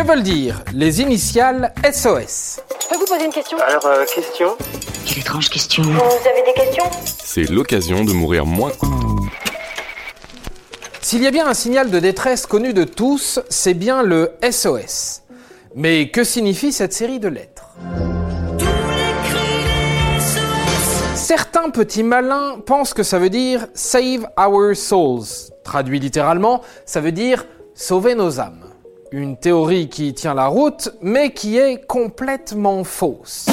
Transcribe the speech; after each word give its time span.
Que 0.00 0.06
veulent 0.06 0.22
dire 0.22 0.64
les 0.72 1.02
initiales 1.02 1.74
SOS 1.84 2.60
Je 2.80 2.88
peux 2.88 2.96
vous 2.96 3.04
poser 3.04 3.26
une 3.26 3.32
question? 3.32 3.58
Alors, 3.58 3.84
euh, 3.84 4.06
question? 4.06 4.56
Quelle 5.04 5.18
étrange 5.18 5.50
question. 5.50 5.82
Vous 5.82 5.90
avez 5.90 6.42
des 6.42 6.54
questions? 6.54 6.84
C'est 7.04 7.50
l'occasion 7.50 8.02
de 8.02 8.12
mourir 8.12 8.46
moins. 8.46 8.72
S'il 11.02 11.22
y 11.22 11.26
a 11.26 11.30
bien 11.30 11.46
un 11.46 11.52
signal 11.52 11.90
de 11.90 11.98
détresse 11.98 12.46
connu 12.46 12.72
de 12.72 12.84
tous, 12.84 13.40
c'est 13.50 13.74
bien 13.74 14.02
le 14.02 14.32
SOS. 14.50 15.20
Mais 15.74 16.08
que 16.08 16.24
signifie 16.24 16.72
cette 16.72 16.94
série 16.94 17.20
de 17.20 17.28
lettres? 17.28 17.66
Certains 21.14 21.68
petits 21.68 22.04
malins 22.04 22.56
pensent 22.64 22.94
que 22.94 23.02
ça 23.02 23.18
veut 23.18 23.28
dire 23.28 23.66
Save 23.74 24.26
Our 24.38 24.74
Souls. 24.74 25.26
Traduit 25.62 26.00
littéralement, 26.00 26.62
ça 26.86 27.02
veut 27.02 27.12
dire 27.12 27.44
Sauver 27.74 28.14
nos 28.14 28.40
âmes. 28.40 28.69
Une 29.12 29.36
théorie 29.36 29.88
qui 29.88 30.14
tient 30.14 30.34
la 30.34 30.46
route, 30.46 30.90
mais 31.02 31.32
qui 31.32 31.58
est 31.58 31.84
complètement 31.84 32.84
fausse. 32.84 33.46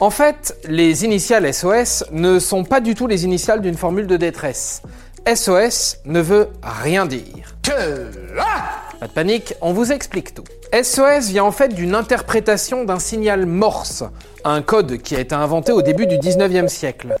En 0.00 0.10
fait, 0.10 0.54
les 0.68 1.04
initiales 1.06 1.52
SOS 1.52 2.04
ne 2.12 2.38
sont 2.38 2.64
pas 2.64 2.80
du 2.80 2.94
tout 2.94 3.06
les 3.06 3.24
initiales 3.24 3.62
d'une 3.62 3.76
formule 3.76 4.06
de 4.06 4.18
détresse. 4.18 4.82
SOS 5.26 5.98
ne 6.04 6.20
veut 6.20 6.48
rien 6.62 7.06
dire. 7.06 7.56
Pas 9.00 9.06
de 9.06 9.12
panique, 9.12 9.54
on 9.62 9.72
vous 9.72 9.92
explique 9.92 10.34
tout. 10.34 10.44
SOS 10.74 11.28
vient 11.30 11.44
en 11.44 11.52
fait 11.52 11.68
d'une 11.68 11.94
interprétation 11.94 12.84
d'un 12.84 12.98
signal 12.98 13.46
morse, 13.46 14.04
un 14.44 14.60
code 14.60 14.98
qui 14.98 15.16
a 15.16 15.20
été 15.20 15.34
inventé 15.34 15.72
au 15.72 15.80
début 15.80 16.06
du 16.06 16.18
19e 16.18 16.68
siècle. 16.68 17.16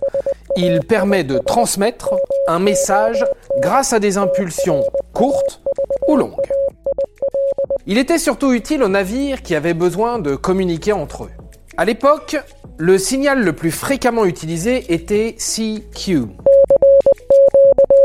Il 0.56 0.80
permet 0.80 1.24
de 1.24 1.38
transmettre 1.38 2.12
un 2.48 2.58
message 2.58 3.24
grâce 3.60 3.94
à 3.94 3.98
des 3.98 4.18
impulsions 4.18 4.84
courtes 5.14 5.62
ou 6.06 6.16
longues. 6.16 6.34
Il 7.86 7.96
était 7.96 8.18
surtout 8.18 8.52
utile 8.52 8.82
aux 8.82 8.88
navires 8.88 9.42
qui 9.42 9.54
avaient 9.54 9.74
besoin 9.74 10.18
de 10.18 10.36
communiquer 10.36 10.92
entre 10.92 11.24
eux. 11.24 11.30
À 11.76 11.84
l'époque, 11.84 12.36
le 12.76 12.98
signal 12.98 13.42
le 13.42 13.54
plus 13.54 13.70
fréquemment 13.70 14.26
utilisé 14.26 14.92
était 14.92 15.36
CQ. 15.38 16.26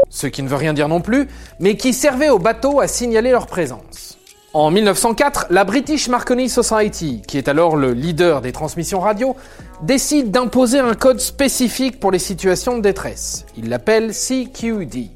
Ce 0.09 0.27
qui 0.27 0.43
ne 0.43 0.47
veut 0.47 0.55
rien 0.55 0.73
dire 0.73 0.87
non 0.87 1.01
plus, 1.01 1.27
mais 1.59 1.75
qui 1.75 1.93
servait 1.93 2.29
aux 2.29 2.39
bateaux 2.39 2.79
à 2.79 2.87
signaler 2.87 3.31
leur 3.31 3.47
présence. 3.47 4.17
En 4.53 4.71
1904, 4.71 5.47
la 5.49 5.65
British 5.65 6.07
Marconi 6.07 6.47
Society, 6.47 7.21
qui 7.27 7.37
est 7.37 7.49
alors 7.49 7.75
le 7.75 7.91
leader 7.91 8.39
des 8.39 8.53
transmissions 8.53 9.01
radio, 9.01 9.35
décide 9.81 10.31
d'imposer 10.31 10.79
un 10.79 10.93
code 10.93 11.19
spécifique 11.19 11.99
pour 11.99 12.11
les 12.11 12.19
situations 12.19 12.77
de 12.77 12.81
détresse. 12.81 13.45
Il 13.57 13.67
l'appelle 13.67 14.13
CQD. 14.13 15.14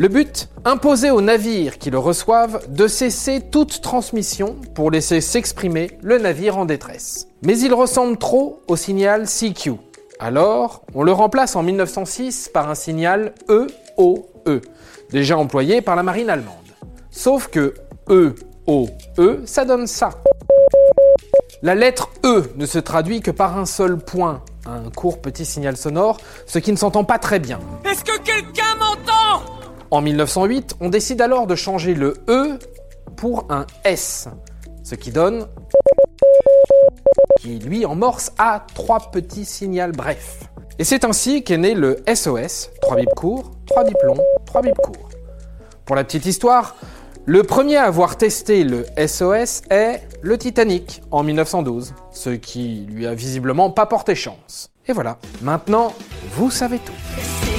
Le 0.00 0.06
but 0.06 0.48
Imposer 0.64 1.10
aux 1.10 1.20
navires 1.20 1.76
qui 1.76 1.90
le 1.90 1.98
reçoivent 1.98 2.62
de 2.68 2.86
cesser 2.86 3.40
toute 3.40 3.80
transmission 3.80 4.54
pour 4.76 4.92
laisser 4.92 5.20
s'exprimer 5.20 5.90
le 6.02 6.18
navire 6.18 6.56
en 6.56 6.66
détresse. 6.66 7.26
Mais 7.42 7.58
il 7.58 7.74
ressemble 7.74 8.16
trop 8.16 8.62
au 8.68 8.76
signal 8.76 9.26
CQ. 9.26 9.72
Alors, 10.20 10.84
on 10.94 11.02
le 11.02 11.10
remplace 11.10 11.56
en 11.56 11.64
1906 11.64 12.48
par 12.54 12.70
un 12.70 12.76
signal 12.76 13.34
EOE, 13.48 14.60
déjà 15.10 15.36
employé 15.36 15.82
par 15.82 15.96
la 15.96 16.04
marine 16.04 16.30
allemande. 16.30 16.54
Sauf 17.10 17.48
que 17.48 17.74
EOE, 18.08 19.46
ça 19.46 19.64
donne 19.64 19.88
ça. 19.88 20.10
La 21.60 21.74
lettre 21.74 22.10
E 22.24 22.44
ne 22.54 22.66
se 22.66 22.78
traduit 22.78 23.20
que 23.20 23.32
par 23.32 23.58
un 23.58 23.66
seul 23.66 23.98
point, 23.98 24.44
un 24.64 24.90
court 24.90 25.20
petit 25.20 25.44
signal 25.44 25.76
sonore, 25.76 26.18
ce 26.46 26.60
qui 26.60 26.70
ne 26.70 26.76
s'entend 26.76 27.02
pas 27.02 27.18
très 27.18 27.40
bien. 27.40 27.58
Est-ce 27.84 28.04
que 28.04 28.16
quelqu'un 28.20 28.76
m'entend? 28.78 29.57
En 29.90 30.02
1908, 30.02 30.76
on 30.80 30.90
décide 30.90 31.22
alors 31.22 31.46
de 31.46 31.54
changer 31.54 31.94
le 31.94 32.14
E 32.28 32.58
pour 33.16 33.46
un 33.50 33.66
S, 33.84 34.28
ce 34.84 34.94
qui 34.94 35.10
donne 35.10 35.46
qui 37.40 37.58
lui 37.58 37.86
en 37.86 37.94
morse 37.94 38.32
à 38.36 38.66
trois 38.74 39.10
petits 39.10 39.44
signaux 39.44 39.92
brefs. 39.92 40.40
Et 40.78 40.84
c'est 40.84 41.04
ainsi 41.04 41.42
qu'est 41.42 41.56
né 41.56 41.74
le 41.74 42.02
SOS, 42.12 42.70
3 42.82 42.96
bips 42.96 43.14
courts, 43.16 43.50
3 43.66 43.84
bips 43.84 44.02
longs, 44.04 44.24
3 44.46 44.62
bips 44.62 44.76
courts. 44.76 45.08
Pour 45.84 45.96
la 45.96 46.04
petite 46.04 46.26
histoire, 46.26 46.76
le 47.24 47.42
premier 47.42 47.76
à 47.76 47.84
avoir 47.84 48.16
testé 48.16 48.64
le 48.64 48.84
SOS 48.96 49.62
est 49.70 50.02
le 50.20 50.38
Titanic 50.38 51.02
en 51.10 51.22
1912, 51.22 51.94
ce 52.10 52.30
qui 52.30 52.86
lui 52.88 53.06
a 53.06 53.14
visiblement 53.14 53.70
pas 53.70 53.86
porté 53.86 54.14
chance. 54.14 54.70
Et 54.86 54.92
voilà, 54.92 55.18
maintenant, 55.42 55.92
vous 56.32 56.50
savez 56.50 56.78
tout. 56.78 57.37